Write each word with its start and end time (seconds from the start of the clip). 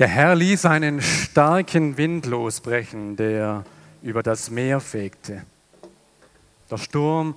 Der 0.00 0.08
Herr 0.08 0.34
ließ 0.34 0.64
einen 0.66 1.00
starken 1.00 1.96
Wind 1.96 2.26
losbrechen, 2.26 3.14
der 3.14 3.64
über 4.02 4.24
das 4.24 4.50
Meer 4.50 4.80
fegte. 4.80 5.44
Der 6.68 6.78
Sturm 6.78 7.36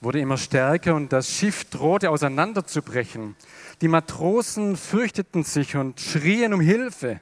wurde 0.00 0.18
immer 0.18 0.38
stärker 0.38 0.94
und 0.94 1.12
das 1.12 1.28
Schiff 1.28 1.66
drohte 1.66 2.08
auseinanderzubrechen. 2.08 3.36
Die 3.82 3.88
Matrosen 3.88 4.78
fürchteten 4.78 5.44
sich 5.44 5.76
und 5.76 6.00
schrien 6.00 6.54
um 6.54 6.60
Hilfe. 6.62 7.20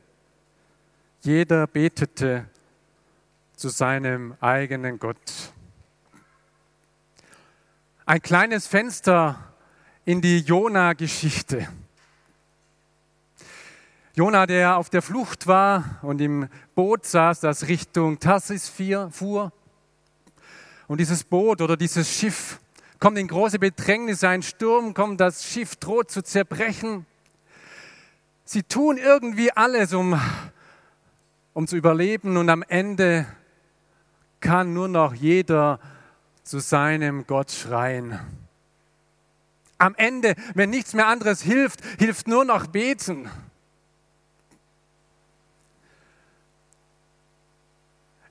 Jeder 1.23 1.67
betete 1.67 2.45
zu 3.57 3.69
seinem 3.69 4.35
eigenen 4.41 5.01
Gott. 5.01 5.17
Ein 8.05 8.23
kleines 8.23 8.69
Fenster 8.69 9.53
in 10.05 10.21
die 10.21 10.39
Jona-Geschichte. 10.39 11.67
Jona, 14.19 14.47
der 14.47 14.79
auf 14.79 14.89
der 14.89 15.03
Flucht 15.03 15.47
war 15.47 15.99
und 16.01 16.23
im 16.23 16.49
Boot 16.75 17.05
saß, 17.05 17.41
das 17.41 17.69
Richtung 17.69 18.19
Tarsis 18.19 18.67
fuhr. 18.67 19.53
Und 20.89 21.01
dieses 21.01 21.23
Boot 21.23 21.61
oder 21.61 21.77
dieses 21.77 22.11
Schiff 22.11 22.59
kommt 22.99 23.19
in 23.19 23.29
große 23.29 23.59
Bedrängnis, 23.59 24.25
ein 24.25 24.41
Sturm 24.41 24.95
kommt, 24.95 25.21
das 25.21 25.45
Schiff 25.45 25.77
droht 25.77 26.11
zu 26.11 26.23
zerbrechen. 26.23 27.05
Sie 28.47 28.63
tun 28.63 28.97
irgendwie 28.97 29.53
alles, 29.53 29.93
um, 29.93 30.19
um 31.53 31.67
zu 31.67 31.77
überleben 31.77 32.39
und 32.39 32.49
am 32.49 32.63
Ende 32.63 33.27
kann 34.41 34.73
nur 34.73 34.89
noch 34.89 35.13
jeder 35.13 35.79
zu 36.43 36.59
seinem 36.59 37.27
Gott 37.27 37.51
schreien. 37.51 38.19
Am 39.77 39.95
Ende, 39.97 40.37
wenn 40.55 40.71
nichts 40.71 40.95
mehr 40.95 41.07
anderes 41.07 41.43
hilft, 41.43 41.85
hilft 41.99 42.29
nur 42.29 42.47
noch 42.47 42.67
beten. 42.67 43.29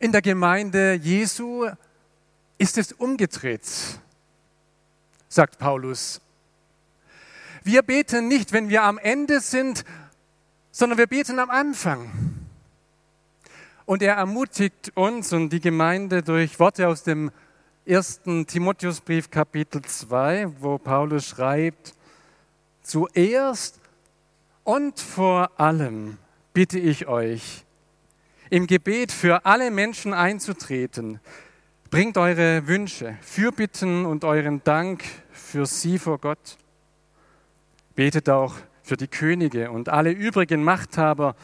In 0.06 0.12
der 0.12 0.22
Gemeinde 0.22 0.94
Jesu 1.02 1.68
ist 2.60 2.78
es 2.78 2.92
umgedreht, 2.92 3.64
sagt 5.28 5.58
Paulus. 5.58 6.22
Wir 7.64 7.82
beten 7.82 8.28
nicht, 8.28 8.54
wenn 8.54 8.70
wir 8.70 8.84
am 8.84 9.00
Ende 9.00 9.40
sind, 9.40 9.84
sondern 10.70 11.00
wir 11.00 11.08
beten 11.08 11.40
am 11.40 11.50
Anfang. 11.50 12.12
Und 13.88 14.04
er 14.04 14.14
ermutigt 14.14 14.92
uns 14.94 15.34
und 15.34 15.50
die 15.50 15.60
Gemeinde 15.60 16.22
durch 16.22 16.60
Worte 16.60 16.88
aus 16.88 17.02
dem 17.02 17.32
ersten 17.84 18.46
Timotheusbrief 18.46 19.32
Kapitel 19.32 19.82
2, 19.82 20.62
wo 20.62 20.78
Paulus 20.78 21.26
schreibt, 21.26 21.96
zuerst 22.84 23.80
und 24.64 25.00
vor 25.00 25.50
allem 25.60 26.20
bitte 26.54 26.78
ich 26.78 27.08
euch, 27.08 27.65
im 28.50 28.68
Gebet 28.68 29.12
für 29.12 29.46
alle 29.46 29.72
Menschen 29.72 30.14
einzutreten. 30.14 31.20
Bringt 31.90 32.18
eure 32.18 32.68
Wünsche, 32.68 33.18
Fürbitten 33.22 34.06
und 34.06 34.24
euren 34.24 34.64
Dank 34.64 35.04
für 35.32 35.66
sie 35.66 35.98
vor 35.98 36.20
Gott. 36.20 36.58
Betet 37.96 38.30
auch 38.30 38.56
für 38.84 38.98
die 38.98 39.08
Könige 39.08 39.72
und 39.72 39.90
alle 39.90 40.12
übrigen 40.12 40.64
Machthaber, 40.64 41.36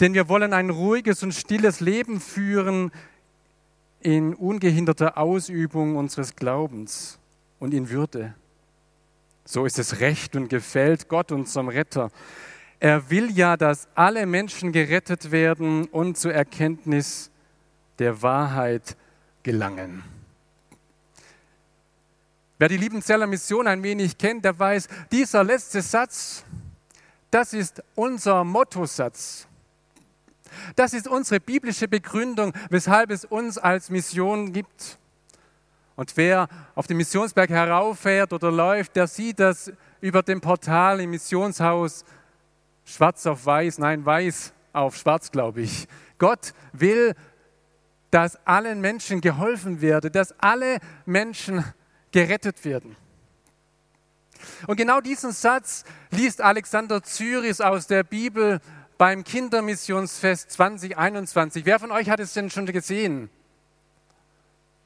denn 0.00 0.14
wir 0.14 0.28
wollen 0.28 0.52
ein 0.52 0.70
ruhiges 0.70 1.22
und 1.22 1.32
stilles 1.32 1.80
Leben 1.80 2.20
führen 2.20 2.90
in 4.00 4.34
ungehinderter 4.34 5.18
Ausübung 5.18 5.96
unseres 5.96 6.34
Glaubens 6.34 7.18
und 7.58 7.74
in 7.74 7.90
Würde. 7.90 8.34
So 9.44 9.66
ist 9.66 9.78
es 9.78 10.00
recht 10.00 10.36
und 10.36 10.48
gefällt 10.48 11.08
Gott, 11.08 11.32
unserem 11.32 11.68
Retter. 11.68 12.10
Er 12.80 13.10
will 13.10 13.30
ja, 13.30 13.58
dass 13.58 13.88
alle 13.94 14.24
Menschen 14.24 14.72
gerettet 14.72 15.30
werden 15.30 15.84
und 15.88 16.16
zur 16.16 16.32
Erkenntnis 16.32 17.30
der 17.98 18.22
Wahrheit 18.22 18.96
gelangen. 19.42 20.02
Wer 22.58 22.68
die 22.68 22.78
Liebenzeller 22.78 23.26
Mission 23.26 23.66
ein 23.66 23.82
wenig 23.82 24.16
kennt, 24.16 24.46
der 24.46 24.58
weiß, 24.58 24.88
dieser 25.12 25.44
letzte 25.44 25.82
Satz, 25.82 26.44
das 27.30 27.52
ist 27.52 27.82
unser 27.94 28.44
Mottosatz. 28.44 29.46
Das 30.74 30.94
ist 30.94 31.06
unsere 31.06 31.38
biblische 31.38 31.86
Begründung, 31.86 32.54
weshalb 32.70 33.10
es 33.10 33.26
uns 33.26 33.58
als 33.58 33.90
Mission 33.90 34.54
gibt. 34.54 34.98
Und 35.96 36.16
wer 36.16 36.48
auf 36.74 36.86
den 36.86 36.96
Missionsberg 36.96 37.50
herauffährt 37.50 38.32
oder 38.32 38.50
läuft, 38.50 38.96
der 38.96 39.06
sieht 39.06 39.38
das 39.38 39.70
über 40.00 40.22
dem 40.22 40.40
Portal 40.40 41.00
im 41.00 41.10
Missionshaus 41.10 42.04
schwarz 42.90 43.26
auf 43.26 43.46
weiß, 43.46 43.78
nein, 43.78 44.04
weiß 44.04 44.52
auf 44.72 44.96
schwarz, 44.96 45.30
glaube 45.30 45.62
ich. 45.62 45.86
Gott 46.18 46.52
will, 46.72 47.14
dass 48.10 48.44
allen 48.46 48.80
Menschen 48.80 49.20
geholfen 49.20 49.80
werde, 49.80 50.10
dass 50.10 50.32
alle 50.40 50.78
Menschen 51.06 51.64
gerettet 52.12 52.64
werden. 52.64 52.96
Und 54.66 54.76
genau 54.76 55.00
diesen 55.00 55.32
Satz 55.32 55.84
liest 56.10 56.40
Alexander 56.40 57.02
Zyris 57.02 57.60
aus 57.60 57.86
der 57.86 58.02
Bibel 58.02 58.60
beim 58.98 59.24
Kindermissionsfest 59.24 60.50
2021. 60.50 61.64
Wer 61.64 61.78
von 61.78 61.90
euch 61.90 62.10
hat 62.10 62.20
es 62.20 62.32
denn 62.32 62.50
schon 62.50 62.66
gesehen? 62.66 63.30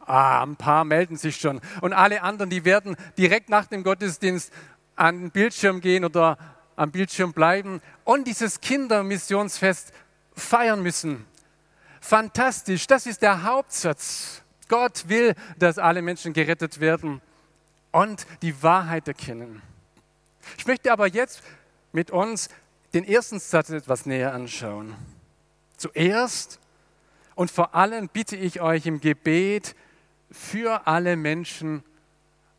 Ah, 0.07 0.43
ein 0.43 0.57
paar 0.57 0.85
melden 0.85 1.17
sich 1.17 1.37
schon. 1.37 1.61
Und 1.81 1.95
alle 1.95 2.23
anderen, 2.23 2.51
die 2.51 2.65
werden 2.65 2.97
direkt 3.17 3.49
nach 3.49 3.67
dem 3.67 3.85
Gottesdienst 3.85 4.53
an 4.97 5.19
den 5.19 5.31
Bildschirm 5.31 5.81
gehen 5.81 6.05
oder 6.05 6.37
am 6.77 6.91
Bildschirm 6.91 7.33
bleiben 7.33 7.81
und 8.05 8.27
dieses 8.27 8.61
Kindermissionsfest 8.61 9.93
feiern 10.35 10.83
müssen. 10.83 11.27
Fantastisch, 12.01 12.87
das 12.87 13.07
ist 13.07 13.23
der 13.23 13.45
Hauptsatz. 13.45 14.43
Gott 14.69 15.09
will, 15.09 15.35
dass 15.59 15.79
alle 15.79 16.03
Menschen 16.03 16.33
gerettet 16.33 16.81
werden 16.81 17.21
und 17.93 18.27
die 18.43 18.63
Wahrheit 18.63 19.09
erkennen. 19.09 19.63
Ich 20.59 20.67
möchte 20.67 20.93
aber 20.93 21.07
jetzt 21.07 21.43
mit 21.93 22.11
uns 22.11 22.49
den 22.93 23.05
ersten 23.05 23.39
Satz 23.39 23.71
etwas 23.71 24.07
näher 24.07 24.35
anschauen. 24.35 24.95
Zuerst 25.77 26.61
und 27.35 27.51
vor 27.51 27.75
allem 27.75 28.09
bitte 28.09 28.37
ich 28.37 28.61
euch 28.61 28.87
im 28.87 29.01
Gebet 29.01 29.75
für 30.31 30.87
alle 30.87 31.17
Menschen 31.17 31.83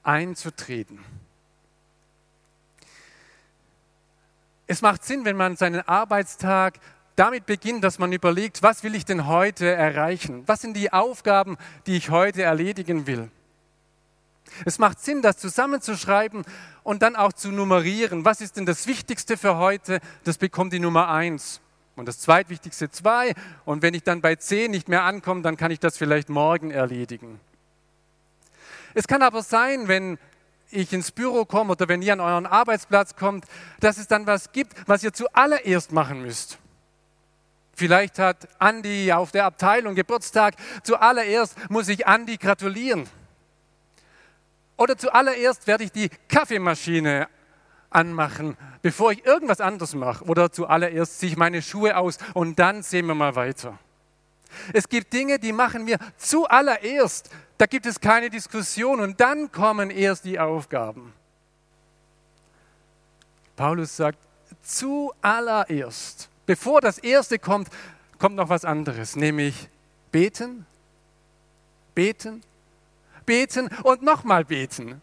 einzutreten. 0.03 0.99
Es 4.67 4.81
macht 4.81 5.03
Sinn, 5.03 5.25
wenn 5.25 5.37
man 5.37 5.55
seinen 5.55 5.81
Arbeitstag 5.87 6.79
damit 7.15 7.45
beginnt, 7.45 7.83
dass 7.83 7.99
man 7.99 8.11
überlegt, 8.11 8.63
was 8.63 8.83
will 8.83 8.95
ich 8.95 9.05
denn 9.05 9.27
heute 9.27 9.67
erreichen? 9.67 10.43
Was 10.47 10.61
sind 10.61 10.75
die 10.75 10.91
Aufgaben, 10.91 11.57
die 11.85 11.95
ich 11.97 12.09
heute 12.09 12.43
erledigen 12.43 13.07
will? 13.07 13.29
Es 14.65 14.79
macht 14.79 14.99
Sinn, 14.99 15.21
das 15.21 15.37
zusammenzuschreiben 15.37 16.45
und 16.83 17.01
dann 17.01 17.15
auch 17.15 17.33
zu 17.33 17.51
nummerieren. 17.51 18.25
Was 18.25 18.41
ist 18.41 18.57
denn 18.57 18.65
das 18.65 18.87
Wichtigste 18.87 19.37
für 19.37 19.57
heute? 19.57 19.99
Das 20.23 20.37
bekommt 20.37 20.73
die 20.73 20.79
Nummer 20.79 21.09
eins. 21.09 21.61
Und 21.95 22.07
das 22.07 22.19
zweitwichtigste 22.19 22.89
zwei. 22.91 23.33
Und 23.63 23.81
wenn 23.81 23.93
ich 23.93 24.03
dann 24.03 24.21
bei 24.21 24.35
zehn 24.35 24.71
nicht 24.71 24.89
mehr 24.89 25.03
ankomme, 25.03 25.41
dann 25.41 25.57
kann 25.57 25.71
ich 25.71 25.79
das 25.79 25.97
vielleicht 25.97 26.29
morgen 26.29 26.71
erledigen. 26.71 27.39
Es 28.93 29.07
kann 29.07 29.21
aber 29.21 29.41
sein, 29.41 29.87
wenn 29.87 30.17
ich 30.71 30.91
ins 30.93 31.11
Büro 31.11 31.45
komme 31.45 31.71
oder 31.71 31.87
wenn 31.87 32.01
ihr 32.01 32.13
an 32.13 32.19
euren 32.19 32.45
Arbeitsplatz 32.45 33.15
kommt, 33.15 33.45
dass 33.79 33.97
es 33.97 34.07
dann 34.07 34.27
was 34.27 34.51
gibt, 34.51 34.73
was 34.87 35.03
ihr 35.03 35.13
zuallererst 35.13 35.91
machen 35.91 36.21
müsst. 36.21 36.57
Vielleicht 37.73 38.19
hat 38.19 38.47
Andi 38.57 39.11
auf 39.11 39.31
der 39.31 39.45
Abteilung 39.45 39.95
Geburtstag. 39.95 40.55
Zuallererst 40.83 41.69
muss 41.69 41.89
ich 41.89 42.07
Andi 42.07 42.37
gratulieren. 42.37 43.07
Oder 44.77 44.97
zuallererst 44.97 45.67
werde 45.67 45.83
ich 45.83 45.91
die 45.91 46.09
Kaffeemaschine 46.29 47.27
anmachen, 47.89 48.57
bevor 48.81 49.11
ich 49.11 49.25
irgendwas 49.25 49.61
anderes 49.61 49.93
mache. 49.93 50.23
Oder 50.25 50.51
zuallererst 50.51 51.19
ziehe 51.19 51.33
ich 51.33 51.37
meine 51.37 51.61
Schuhe 51.61 51.97
aus 51.97 52.17
und 52.33 52.59
dann 52.59 52.81
sehen 52.81 53.07
wir 53.07 53.15
mal 53.15 53.35
weiter. 53.35 53.77
Es 54.73 54.87
gibt 54.87 55.11
Dinge, 55.13 55.39
die 55.39 55.51
machen 55.51 55.85
wir 55.87 55.97
zuallererst. 56.17 57.29
Da 57.57 57.65
gibt 57.65 57.85
es 57.85 57.99
keine 57.99 58.29
Diskussion 58.29 58.99
und 58.99 59.19
dann 59.19 59.51
kommen 59.51 59.89
erst 59.89 60.25
die 60.25 60.39
Aufgaben. 60.39 61.13
Paulus 63.55 63.95
sagt, 63.95 64.19
Zuallererst, 64.65 66.27
bevor 66.47 66.81
das 66.81 66.97
Erste 66.97 67.37
kommt, 67.37 67.69
kommt 68.17 68.35
noch 68.35 68.49
was 68.49 68.65
anderes, 68.65 69.15
nämlich 69.15 69.69
beten, 70.11 70.65
beten, 71.93 72.41
beten 73.27 73.69
und 73.83 74.01
nochmal 74.01 74.43
beten. 74.43 75.01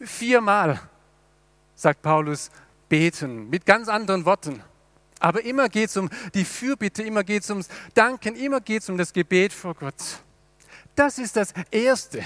Viermal, 0.00 0.80
sagt 1.74 2.00
Paulus, 2.00 2.50
beten, 2.88 3.50
mit 3.50 3.66
ganz 3.66 3.88
anderen 3.88 4.24
Worten. 4.24 4.62
Aber 5.18 5.44
immer 5.44 5.68
geht 5.68 5.88
es 5.88 5.96
um 5.96 6.10
die 6.34 6.44
Fürbitte, 6.44 7.02
immer 7.02 7.24
geht 7.24 7.42
es 7.42 7.50
ums 7.50 7.68
Danken, 7.94 8.36
immer 8.36 8.60
geht 8.60 8.82
es 8.82 8.88
um 8.88 8.98
das 8.98 9.12
Gebet 9.12 9.52
vor 9.52 9.74
Gott. 9.74 9.94
Das 10.94 11.18
ist 11.18 11.36
das 11.36 11.52
Erste. 11.70 12.24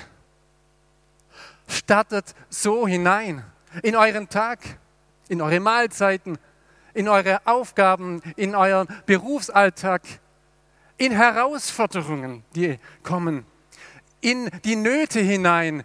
Startet 1.68 2.34
so 2.48 2.86
hinein 2.88 3.44
in 3.82 3.94
euren 3.94 4.28
Tag, 4.28 4.58
in 5.28 5.40
eure 5.40 5.60
Mahlzeiten, 5.60 6.38
in 6.94 7.08
eure 7.08 7.46
Aufgaben, 7.46 8.22
in 8.36 8.56
euren 8.56 8.88
Berufsalltag, 9.06 10.02
in 10.96 11.12
Herausforderungen, 11.12 12.44
die 12.54 12.78
kommen, 13.04 13.46
in 14.20 14.50
die 14.64 14.76
Nöte 14.76 15.20
hinein, 15.20 15.84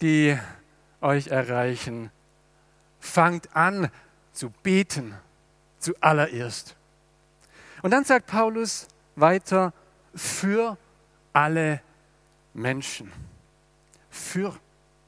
die 0.00 0.38
euch 1.00 1.28
erreichen. 1.28 2.10
Fangt 3.00 3.54
an 3.54 3.90
zu 4.32 4.50
beten 4.62 5.14
zuallererst. 5.84 6.74
Und 7.82 7.90
dann 7.90 8.04
sagt 8.04 8.26
Paulus 8.26 8.88
weiter, 9.16 9.72
für 10.14 10.78
alle 11.32 11.80
Menschen. 12.54 13.12
Für. 14.10 14.54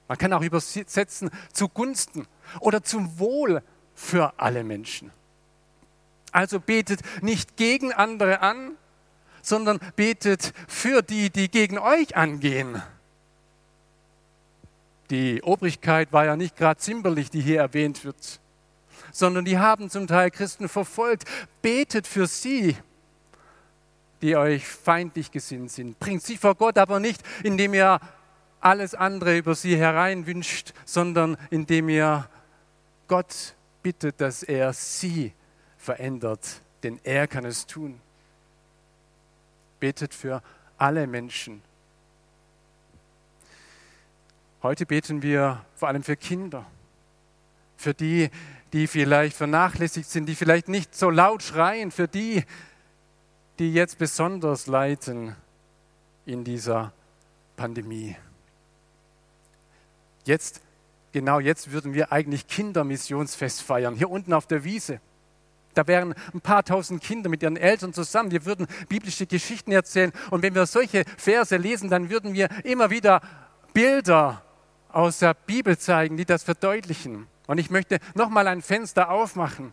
Man 0.09 0.19
kann 0.19 0.33
auch 0.33 0.43
übersetzen 0.43 1.31
zugunsten 1.53 2.27
oder 2.61 2.83
zum 2.83 3.19
Wohl 3.19 3.63
für 3.95 4.33
alle 4.37 4.63
Menschen. 4.63 5.11
Also 6.33 6.61
betet 6.61 7.01
nicht 7.23 7.57
gegen 7.57 7.93
andere 7.93 8.41
an, 8.41 8.73
sondern 9.43 9.79
betet 9.95 10.53
für 10.69 11.03
die, 11.03 11.31
die 11.31 11.51
gegen 11.51 11.79
euch 11.79 12.17
angehen. 12.17 12.83
Die 15.11 15.43
Obrigkeit 15.43 16.13
war 16.13 16.27
ja 16.27 16.37
nicht 16.37 16.57
gerade 16.57 16.81
zimperlich, 16.81 17.31
die 17.31 17.41
hier 17.41 17.61
erwähnt 17.61 18.05
wird, 18.05 18.41
sondern 19.17 19.47
die 19.47 19.59
haben 19.59 19.89
zum 19.89 20.07
Teil 20.07 20.31
Christen 20.31 20.69
verfolgt. 20.69 21.25
Betet 21.63 22.07
für 22.07 22.27
sie, 22.27 22.77
die 24.21 24.37
euch 24.37 24.67
feindlich 24.67 25.31
gesinnt 25.31 25.71
sind. 25.71 25.99
Bringt 25.99 26.23
sie 26.23 26.37
vor 26.37 26.55
Gott 26.55 26.77
aber 26.77 27.01
nicht, 27.01 27.23
indem 27.43 27.73
ihr 27.73 27.99
alles 28.61 28.95
andere 28.95 29.39
über 29.39 29.55
sie 29.55 29.77
hereinwünscht, 29.77 30.75
sondern 30.85 31.39
indem 31.51 31.89
ihr 31.89 32.29
Gott 33.09 33.55
bittet, 33.83 34.21
dass 34.21 34.43
er 34.43 34.73
sie 34.75 35.33
verändert, 35.79 36.61
denn 36.83 37.01
er 37.03 37.27
kann 37.27 37.45
es 37.47 37.67
tun. 37.67 38.01
Betet 39.81 40.13
für 40.13 40.43
alle 40.77 41.07
Menschen. 41.07 41.63
Heute 44.63 44.85
beten 44.85 45.23
wir 45.23 45.65
vor 45.75 45.89
allem 45.89 46.03
für 46.03 46.17
Kinder, 46.17 46.67
für 47.77 47.95
die, 47.95 48.31
die 48.73 48.87
vielleicht 48.87 49.37
vernachlässigt 49.37 50.09
sind, 50.09 50.27
die 50.27 50.35
vielleicht 50.35 50.69
nicht 50.69 50.95
so 50.95 51.11
laut 51.11 51.43
schreien, 51.43 51.91
für 51.91 52.09
die, 52.09 52.45
die 53.59 53.73
jetzt 53.73 53.99
besonders 53.99 54.67
leiden 54.67 55.37
in 56.25 56.45
dieser 56.45 56.93
Pandemie. 57.57 58.17
Jetzt 60.25 60.61
genau 61.13 61.41
jetzt 61.41 61.71
würden 61.73 61.95
wir 61.95 62.13
eigentlich 62.13 62.47
Kindermissionsfest 62.47 63.63
feiern, 63.63 63.95
hier 63.95 64.11
unten 64.11 64.33
auf 64.33 64.47
der 64.47 64.65
Wiese. 64.65 65.01
Da 65.73 65.87
wären 65.87 66.15
ein 66.33 66.41
paar 66.41 66.65
tausend 66.65 67.03
Kinder 67.03 67.29
mit 67.29 67.43
ihren 67.43 67.59
Eltern 67.59 67.93
zusammen. 67.93 68.31
Wir 68.31 68.47
würden 68.47 68.67
biblische 68.89 69.27
Geschichten 69.27 69.73
erzählen. 69.73 70.11
Und 70.31 70.43
wenn 70.43 70.55
wir 70.55 70.65
solche 70.65 71.05
Verse 71.19 71.55
lesen, 71.55 71.91
dann 71.91 72.09
würden 72.09 72.33
wir 72.33 72.49
immer 72.65 72.89
wieder 72.89 73.21
Bilder 73.75 74.43
aus 74.91 75.19
der 75.19 75.35
Bibel 75.35 75.77
zeigen, 75.77 76.17
die 76.17 76.25
das 76.25 76.45
verdeutlichen. 76.45 77.27
Und 77.47 77.59
ich 77.59 77.71
möchte 77.71 77.99
nochmal 78.15 78.49
ein 78.49 78.63
Fenster 78.63 79.11
aufmachen 79.11 79.73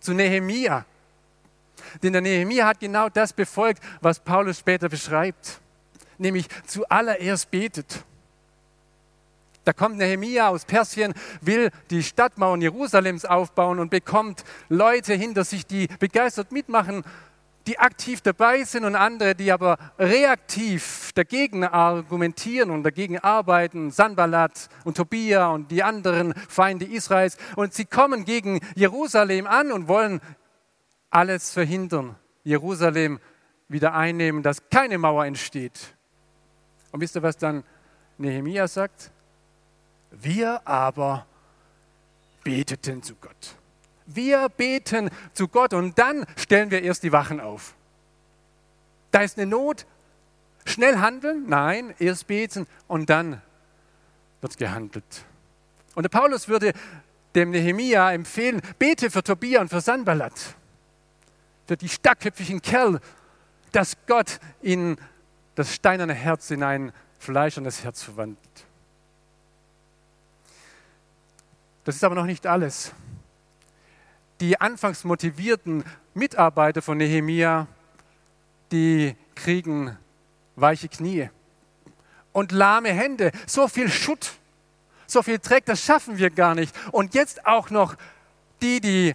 zu 0.00 0.12
Nehemia. 0.14 0.84
Denn 2.02 2.12
der 2.12 2.22
Nehemia 2.22 2.66
hat 2.66 2.80
genau 2.80 3.08
das 3.08 3.32
befolgt, 3.32 3.82
was 4.00 4.20
Paulus 4.20 4.58
später 4.58 4.88
beschreibt. 4.88 5.60
Nämlich 6.18 6.48
zuallererst 6.66 7.50
betet. 7.50 8.04
Da 9.64 9.72
kommt 9.72 9.98
Nehemia 9.98 10.48
aus 10.48 10.64
Persien, 10.64 11.12
will 11.42 11.70
die 11.90 12.02
Stadtmauern 12.02 12.62
Jerusalems 12.62 13.24
aufbauen 13.24 13.78
und 13.78 13.90
bekommt 13.90 14.44
Leute 14.68 15.14
hinter 15.14 15.44
sich, 15.44 15.66
die 15.66 15.88
begeistert 15.98 16.52
mitmachen, 16.52 17.04
die 17.68 17.78
aktiv 17.78 18.22
dabei 18.22 18.64
sind 18.64 18.86
und 18.86 18.96
andere, 18.96 19.34
die 19.34 19.52
aber 19.52 19.76
reaktiv 19.98 21.12
dagegen 21.14 21.64
argumentieren 21.64 22.70
und 22.70 22.82
dagegen 22.82 23.18
arbeiten, 23.18 23.90
Sanballat 23.90 24.70
und 24.84 24.96
Tobia 24.96 25.48
und 25.48 25.70
die 25.70 25.82
anderen 25.82 26.32
Feinde 26.48 26.86
Israels. 26.86 27.36
Und 27.56 27.74
sie 27.74 27.84
kommen 27.84 28.24
gegen 28.24 28.60
Jerusalem 28.74 29.46
an 29.46 29.70
und 29.70 29.86
wollen 29.86 30.22
alles 31.10 31.52
verhindern, 31.52 32.16
Jerusalem 32.42 33.20
wieder 33.68 33.92
einnehmen, 33.92 34.42
dass 34.42 34.70
keine 34.70 34.96
Mauer 34.96 35.26
entsteht. 35.26 35.94
Und 36.90 37.02
wisst 37.02 37.16
ihr, 37.16 37.22
was 37.22 37.36
dann 37.36 37.64
Nehemia 38.16 38.66
sagt? 38.66 39.10
Wir 40.10 40.66
aber 40.66 41.26
beteten 42.42 43.02
zu 43.02 43.14
Gott. 43.16 43.57
Wir 44.10 44.48
beten 44.48 45.10
zu 45.34 45.48
Gott 45.48 45.74
und 45.74 45.98
dann 45.98 46.24
stellen 46.36 46.70
wir 46.70 46.82
erst 46.82 47.02
die 47.02 47.12
Wachen 47.12 47.40
auf. 47.40 47.74
Da 49.10 49.20
ist 49.20 49.38
eine 49.38 49.46
Not. 49.46 49.86
Schnell 50.64 50.98
handeln? 50.98 51.44
Nein, 51.46 51.94
erst 51.98 52.26
beten 52.26 52.66
und 52.86 53.10
dann 53.10 53.42
wird 54.40 54.56
gehandelt. 54.56 55.24
Und 55.94 56.04
der 56.04 56.10
Paulus 56.10 56.48
würde 56.48 56.72
dem 57.34 57.50
Nehemia 57.50 58.12
empfehlen, 58.12 58.62
bete 58.78 59.10
für 59.10 59.22
Tobia 59.22 59.60
und 59.60 59.68
für 59.68 59.80
Sanballat, 59.80 60.32
für 61.66 61.76
die 61.76 61.88
starkköpfigen 61.88 62.62
Kerl, 62.62 63.00
dass 63.72 63.94
Gott 64.06 64.40
in 64.62 64.96
das 65.54 65.74
steinerne 65.74 66.14
Herz 66.14 66.50
in 66.50 66.62
ein 66.62 66.92
fleischernes 67.18 67.84
Herz 67.84 68.02
verwandelt. 68.02 68.38
Das 71.84 71.96
ist 71.96 72.04
aber 72.04 72.14
noch 72.14 72.26
nicht 72.26 72.46
alles. 72.46 72.92
Die 74.40 74.60
anfangs 74.60 75.04
motivierten 75.04 75.84
Mitarbeiter 76.14 76.82
von 76.82 76.98
Nehemia, 76.98 77.66
die 78.70 79.16
kriegen 79.34 79.96
weiche 80.56 80.88
Knie 80.88 81.30
und 82.32 82.52
lahme 82.52 82.90
Hände. 82.90 83.32
So 83.46 83.68
viel 83.68 83.88
Schutt, 83.88 84.32
so 85.06 85.22
viel 85.22 85.38
Dreck, 85.38 85.64
das 85.64 85.82
schaffen 85.82 86.18
wir 86.18 86.30
gar 86.30 86.54
nicht. 86.54 86.74
Und 86.92 87.14
jetzt 87.14 87.46
auch 87.46 87.70
noch 87.70 87.96
die, 88.62 88.80
die 88.80 89.14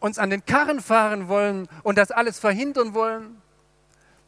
uns 0.00 0.18
an 0.18 0.30
den 0.30 0.44
Karren 0.44 0.80
fahren 0.80 1.28
wollen 1.28 1.68
und 1.82 1.98
das 1.98 2.10
alles 2.10 2.38
verhindern 2.38 2.94
wollen. 2.94 3.40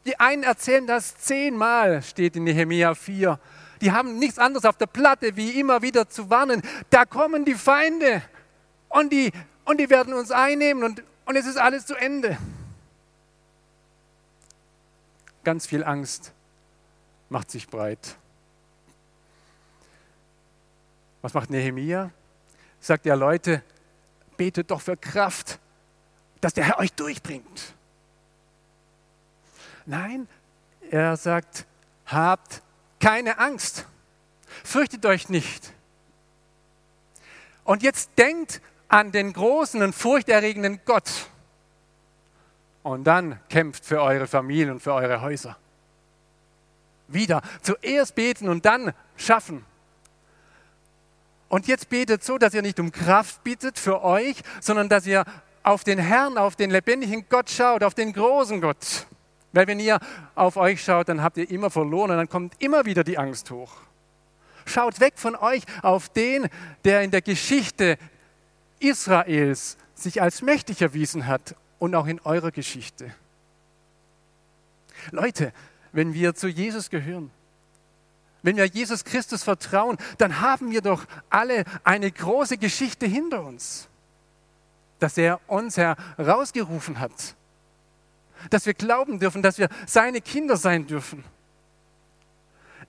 Die 0.05 0.19
einen 0.21 0.43
erzählen 0.43 0.87
das 0.87 1.17
zehnmal, 1.19 2.03
steht 2.03 2.37
in 2.37 2.45
Nehemia 2.45 2.95
4 2.95 3.39
die 3.81 3.93
haben 3.93 4.19
nichts 4.19 4.39
anderes 4.39 4.65
auf 4.65 4.77
der 4.77 4.87
Platte, 4.87 5.37
wie 5.37 5.59
immer 5.59 5.83
wieder 5.83 6.09
zu 6.09 6.31
warnen. 6.31 6.63
Da 6.91 7.05
kommen 7.05 7.45
die 7.45 7.55
Feinde 7.55 8.23
und 8.89 9.13
die, 9.13 9.33
und 9.67 9.79
die 9.79 9.91
werden 9.91 10.15
uns 10.15 10.31
einnehmen 10.31 10.83
und, 10.83 11.03
und 11.27 11.37
es 11.37 11.45
ist 11.45 11.59
alles 11.59 11.85
zu 11.85 11.95
Ende. 11.95 12.39
Ganz 15.45 15.67
viel 15.67 15.85
Angst 15.85 16.33
macht 17.29 17.51
sich 17.51 17.69
breit. 17.69 18.17
Was 21.21 21.35
macht 21.35 21.51
Nehemia? 21.51 22.11
Sagt 22.81 23.07
er, 23.07 23.17
Leute, 23.17 23.63
betet 24.37 24.71
doch 24.71 24.81
für 24.81 24.97
Kraft, 24.97 25.59
dass 26.41 26.55
der 26.55 26.65
Herr 26.65 26.79
euch 26.79 26.93
durchbringt. 26.93 27.75
Nein, 29.85 30.29
er 30.91 31.17
sagt, 31.17 31.67
habt 32.07 32.63
keine 33.01 33.39
Angst. 33.39 33.87
Fürchtet 34.63 35.05
euch 35.07 35.29
nicht. 35.29 35.73
Und 37.65 37.83
jetzt 37.83 38.11
denkt 38.17 38.61
an 38.89 39.13
den 39.13 39.33
großen 39.33 39.83
und 39.83 39.95
furchterregenden 39.95 40.81
Gott. 40.85 41.11
Und 42.83 43.05
dann 43.05 43.41
kämpft 43.49 43.85
für 43.85 44.01
eure 44.01 44.27
Familien 44.27 44.71
und 44.71 44.81
für 44.81 44.95
eure 44.95 45.21
Häuser. 45.21 45.57
Wieder. 47.09 47.43
Zuerst 47.63 48.15
beten 48.15 48.49
und 48.49 48.65
dann 48.65 48.93
schaffen. 49.17 49.65
Und 51.49 51.69
jetzt 51.69 51.89
betet 51.89 52.25
so, 52.25 52.39
dass 52.39 52.55
ihr 52.55 52.63
nicht 52.63 52.81
um 52.81 52.91
Kraft 52.91 53.43
bittet 53.45 53.79
für 53.79 54.03
euch, 54.03 54.37
sondern 54.61 54.89
dass 54.89 55.07
ihr 55.07 55.25
auf 55.63 55.85
den 55.85 55.99
Herrn, 55.99 56.39
auf 56.39 56.57
den 56.57 56.71
lebendigen 56.71 57.27
Gott 57.29 57.51
schaut, 57.51 57.83
auf 57.83 57.95
den 57.95 58.13
großen 58.13 58.61
Gott. 58.61 59.07
Weil 59.53 59.67
wenn 59.67 59.81
ihr 59.81 59.99
auf 60.35 60.57
euch 60.57 60.83
schaut, 60.83 61.09
dann 61.09 61.23
habt 61.23 61.39
ihr 61.39 61.51
immer 61.51 61.71
verloren 61.71 62.13
und 62.13 62.17
dann 62.19 62.29
kommt 62.29 62.55
immer 62.63 62.85
wieder 62.85 63.05
die 63.05 63.19
Angst 63.19 63.51
hoch. 63.51 63.73
Schaut 64.65 65.01
weg 65.01 65.15
von 65.17 65.35
euch 65.37 65.63
auf 65.83 66.09
den, 66.09 66.49
der 66.85 67.03
in 67.03 67.11
der 67.11 67.23
Geschichte 67.23 67.99
Israels 68.79 69.77
sich 69.95 70.21
als 70.23 70.43
mächtig 70.43 70.83
erwiesen 70.83 71.27
hat 71.27 71.55
und 71.79 71.95
auch 71.95 72.07
in 72.07 72.21
eurer 72.21 72.51
Geschichte. 72.51 73.15
Leute, 75.11 75.53
wenn 75.93 76.15
wir 76.15 76.35
zu 76.35 76.49
Jesus 76.49 76.91
gehören, 76.91 77.31
wenn 78.43 78.57
wir 78.57 78.67
Jesus 78.67 79.05
Christus 79.05 79.43
vertrauen, 79.43 79.97
dann 80.19 80.41
haben 80.41 80.71
wir 80.71 80.81
doch 80.81 81.05
alle 81.31 81.65
eine 81.83 82.11
große 82.11 82.59
Geschichte 82.59 83.07
hinter 83.07 83.43
uns, 83.43 83.89
dass 84.99 85.19
er 85.19 85.41
uns 85.49 85.77
herausgerufen 85.77 87.01
hat, 87.01 87.35
dass 88.51 88.67
wir 88.67 88.75
glauben 88.75 89.19
dürfen, 89.19 89.43
dass 89.43 89.59
wir 89.59 89.69
seine 89.87 90.21
Kinder 90.21 90.57
sein 90.57 90.87
dürfen. 90.87 91.25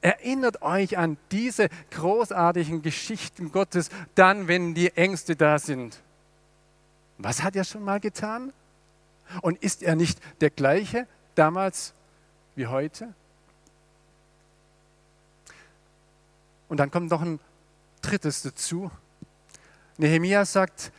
Erinnert 0.02 0.62
euch 0.62 0.98
an 0.98 1.18
diese 1.32 1.70
großartigen 1.92 2.82
Geschichten 2.82 3.52
Gottes, 3.52 3.90
dann, 4.16 4.48
wenn 4.48 4.74
die 4.76 4.96
Ängste 4.96 5.36
da 5.36 5.60
sind. 5.60 6.02
Was 7.18 7.42
hat 7.42 7.56
er 7.56 7.64
schon 7.64 7.84
mal 7.84 8.00
getan? 8.00 8.54
Und 9.42 9.62
ist 9.62 9.84
er 9.84 9.96
nicht 9.96 10.20
der 10.40 10.52
gleiche 10.52 11.08
damals 11.36 11.94
wie 12.56 12.68
heute? 12.68 13.14
Und 16.70 16.78
dann 16.78 16.92
kommt 16.92 17.10
noch 17.10 17.22
ein 17.22 17.40
drittes 18.02 18.42
dazu. 18.42 18.92
Nehemia 19.98 20.46
sagt, 20.46 20.92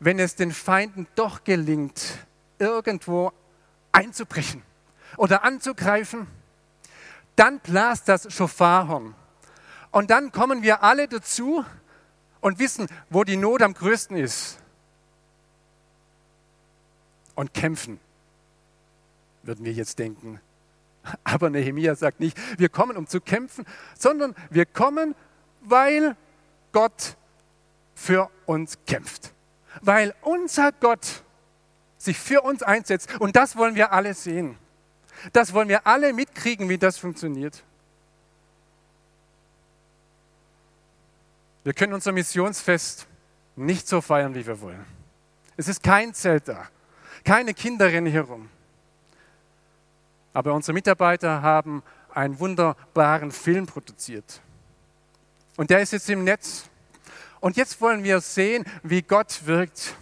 wenn 0.00 0.18
es 0.18 0.36
den 0.36 0.52
Feinden 0.52 1.06
doch 1.16 1.44
gelingt, 1.44 2.26
irgendwo 2.58 3.32
einzubrechen 3.92 4.62
oder 5.16 5.44
anzugreifen, 5.44 6.26
dann 7.38 7.60
blast 7.60 8.08
das 8.08 8.32
Schofarhorn. 8.32 9.14
Und 9.90 10.10
dann 10.10 10.32
kommen 10.32 10.62
wir 10.62 10.82
alle 10.82 11.08
dazu 11.08 11.64
und 12.40 12.58
wissen, 12.58 12.88
wo 13.10 13.24
die 13.24 13.36
Not 13.36 13.62
am 13.62 13.74
größten 13.74 14.16
ist. 14.16 14.58
Und 17.34 17.54
kämpfen, 17.54 18.00
würden 19.42 19.64
wir 19.64 19.72
jetzt 19.72 19.98
denken. 19.98 20.40
Aber 21.24 21.50
Nehemiah 21.50 21.94
sagt 21.94 22.20
nicht, 22.20 22.36
wir 22.58 22.68
kommen, 22.68 22.96
um 22.96 23.06
zu 23.06 23.20
kämpfen, 23.20 23.64
sondern 23.96 24.34
wir 24.50 24.66
kommen, 24.66 25.14
weil 25.60 26.16
Gott 26.72 27.16
für 27.94 28.30
uns 28.46 28.78
kämpft. 28.86 29.32
Weil 29.80 30.14
unser 30.22 30.72
Gott 30.72 31.22
sich 31.96 32.18
für 32.18 32.42
uns 32.42 32.62
einsetzt. 32.62 33.20
Und 33.20 33.36
das 33.36 33.56
wollen 33.56 33.74
wir 33.74 33.92
alle 33.92 34.14
sehen. 34.14 34.58
Das 35.32 35.52
wollen 35.52 35.68
wir 35.68 35.86
alle 35.86 36.12
mitkriegen, 36.12 36.68
wie 36.68 36.78
das 36.78 36.98
funktioniert. 36.98 37.62
Wir 41.64 41.74
können 41.74 41.92
unser 41.92 42.12
Missionsfest 42.12 43.06
nicht 43.56 43.88
so 43.88 44.00
feiern, 44.00 44.34
wie 44.34 44.46
wir 44.46 44.60
wollen. 44.60 44.84
Es 45.56 45.68
ist 45.68 45.82
kein 45.82 46.14
Zelt 46.14 46.48
da, 46.48 46.68
keine 47.24 47.52
Kinder 47.52 47.86
rennen 47.86 48.06
hier 48.06 48.22
rum. 48.22 48.48
Aber 50.32 50.54
unsere 50.54 50.72
Mitarbeiter 50.72 51.42
haben 51.42 51.82
einen 52.14 52.38
wunderbaren 52.38 53.32
Film 53.32 53.66
produziert. 53.66 54.40
Und 55.56 55.70
der 55.70 55.80
ist 55.80 55.92
jetzt 55.92 56.08
im 56.08 56.24
Netz. 56.24 56.70
Und 57.40 57.56
jetzt 57.56 57.80
wollen 57.80 58.04
wir 58.04 58.20
sehen, 58.20 58.64
wie 58.82 59.02
Gott 59.02 59.46
wirkt, 59.46 59.96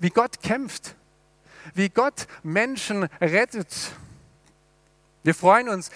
wie 0.00 0.10
Gott 0.10 0.42
kämpft, 0.42 0.96
wie 1.74 1.88
Gott 1.88 2.26
Menschen 2.42 3.04
rettet. 3.20 3.92
Wir 5.22 5.34
freuen 5.34 5.68
uns, 5.68 5.90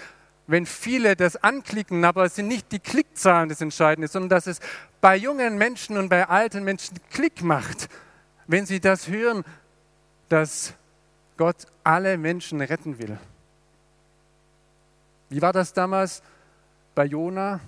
wenn 0.47 0.65
viele 0.65 1.15
das 1.15 1.35
anklicken, 1.35 2.05
aber 2.05 2.25
es 2.25 2.35
sind 2.35 2.47
nicht 2.47 2.71
die 2.71 2.79
Klickzahlen 2.79 3.49
das 3.49 3.61
Entscheidende, 3.61 4.07
sondern 4.07 4.29
dass 4.29 4.47
es 4.47 4.59
bei 5.01 5.15
jungen 5.17 5.57
Menschen 5.57 5.97
und 5.97 6.09
bei 6.09 6.27
alten 6.27 6.63
Menschen 6.63 6.97
Klick 7.11 7.43
macht, 7.43 7.89
wenn 8.47 8.65
sie 8.65 8.79
das 8.79 9.09
hören, 9.09 9.43
dass 10.29 10.73
Gott 11.35 11.65
alle 11.83 12.17
Menschen 12.17 12.61
retten 12.61 12.97
will. 12.97 13.17
Wie 15.29 15.41
war 15.41 15.51
das 15.51 15.73
damals 15.73 16.23
bei 16.95 17.05
Jona? 17.05 17.59